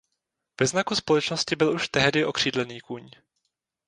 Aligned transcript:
Ve 0.59 0.67
znaku 0.67 0.95
společnosti 0.95 1.55
byl 1.55 1.73
už 1.73 1.87
tehdy 1.87 2.25
okřídlený 2.25 2.79
kůň. 2.81 3.09